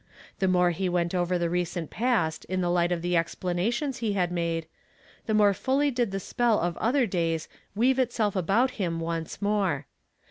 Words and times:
The 0.39 0.47
more 0.47 0.71
he 0.71 0.89
went 0.89 1.13
over 1.13 1.37
the 1.37 1.47
recent 1.47 1.91
past 1.91 2.43
in 2.45 2.61
the 2.61 2.71
light 2.71 2.91
of 2.91 3.03
the 3.03 3.15
ex 3.15 3.35
planations 3.35 3.97
he 3.97 4.13
had 4.13 4.31
made, 4.31 4.65
the 5.27 5.35
more 5.35 5.53
fully 5.53 5.91
did 5.91 6.09
the 6.09 6.19
spell 6.19 6.59
of 6.59 6.75
other 6.77 7.05
days 7.05 7.47
weave 7.75 7.99
itself 7.99 8.33
al)out 8.33 8.71
him 8.71 8.99
once 8.99 9.43
more. 9.43 9.85